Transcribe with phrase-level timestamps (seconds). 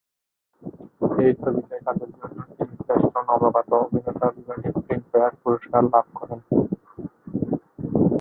[1.21, 6.39] এই ছবিতে কাজের জন্য তিনি শ্রেষ্ঠ নবাগত অভিনেতা বিভাগে ফিল্মফেয়ার পুরস্কার লাভ করেন।